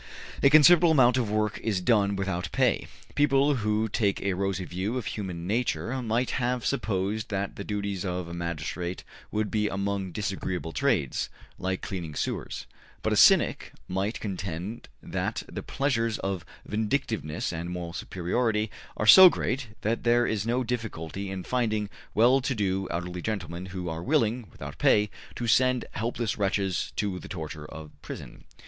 A 0.41 0.49
considerable 0.49 0.89
amount 0.89 1.17
of 1.17 1.29
work 1.29 1.59
is 1.59 1.79
done 1.79 2.15
without 2.15 2.51
pay. 2.51 2.87
People 3.13 3.57
who 3.57 3.87
take 3.87 4.19
a 4.23 4.33
rosy 4.33 4.65
view 4.65 4.97
of 4.97 5.05
human 5.05 5.45
nature 5.45 6.01
might 6.01 6.31
have 6.41 6.65
supposed 6.65 7.29
that 7.29 7.55
the 7.55 7.63
duties 7.63 8.03
of 8.03 8.27
a 8.27 8.33
magistrate 8.33 9.03
would 9.29 9.51
be 9.51 9.67
among 9.67 10.11
disagreeable 10.11 10.71
trades, 10.71 11.29
like 11.59 11.83
cleaning 11.83 12.15
sewers; 12.15 12.65
but 13.03 13.13
a 13.13 13.15
cynic 13.15 13.73
might 13.87 14.19
contend 14.19 14.89
that 15.03 15.43
the 15.47 15.61
pleasures 15.61 16.17
of 16.17 16.43
vindictiveness 16.65 17.53
and 17.53 17.69
moral 17.69 17.93
superiority 17.93 18.71
are 18.97 19.05
so 19.05 19.29
great 19.29 19.67
that 19.81 20.03
there 20.03 20.25
is 20.25 20.47
no 20.47 20.63
difficulty 20.63 21.29
in 21.29 21.43
finding 21.43 21.91
well 22.15 22.41
to 22.41 22.55
do 22.55 22.87
elderly 22.89 23.21
gentlemen 23.21 23.67
who 23.67 23.87
are 23.87 24.01
willing, 24.01 24.47
without 24.51 24.79
pay, 24.79 25.11
to 25.35 25.45
send 25.45 25.85
helpless 25.91 26.39
wretches 26.39 26.91
to 26.95 27.19
the 27.19 27.27
torture 27.29 27.67
of 27.67 27.91
prison. 28.01 28.45